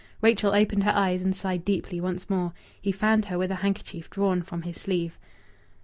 Rachel 0.19 0.55
opened 0.55 0.83
her 0.83 0.93
eyes 0.95 1.21
and 1.21 1.35
sighed 1.35 1.63
deeply 1.63 2.01
once 2.01 2.27
more. 2.27 2.53
He 2.81 2.91
fanned 2.91 3.25
her 3.25 3.37
with 3.37 3.51
a 3.51 3.55
handkerchief 3.61 4.09
drawn 4.09 4.41
from 4.41 4.63
his 4.63 4.77
sleeve. 4.81 5.19